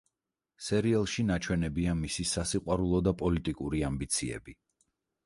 სერიალში 0.67 1.25
ნაჩვენებია 1.31 1.93
მისი 1.99 2.25
სასიყვარულო 2.29 3.03
და 3.09 3.13
პოლიტიკური 3.21 3.83
ამბიციები. 3.91 4.57